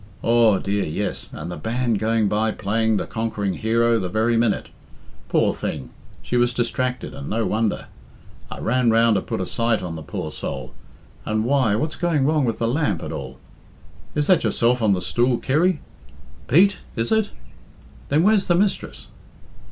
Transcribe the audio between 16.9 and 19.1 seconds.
is it? Then where's the mistress?"